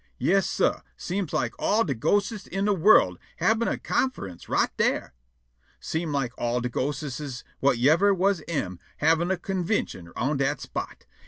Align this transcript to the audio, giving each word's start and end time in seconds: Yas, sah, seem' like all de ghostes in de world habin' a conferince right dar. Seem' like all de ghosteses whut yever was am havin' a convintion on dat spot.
Yas, 0.17 0.47
sah, 0.47 0.81
seem' 0.97 1.27
like 1.31 1.53
all 1.59 1.83
de 1.83 1.93
ghostes 1.93 2.47
in 2.47 2.65
de 2.65 2.73
world 2.73 3.19
habin' 3.37 3.67
a 3.67 3.77
conferince 3.77 4.49
right 4.49 4.75
dar. 4.75 5.13
Seem' 5.79 6.11
like 6.11 6.33
all 6.39 6.59
de 6.59 6.69
ghosteses 6.69 7.43
whut 7.61 7.77
yever 7.77 8.11
was 8.11 8.41
am 8.47 8.79
havin' 8.97 9.29
a 9.29 9.37
convintion 9.37 10.11
on 10.15 10.37
dat 10.37 10.59
spot. 10.59 11.05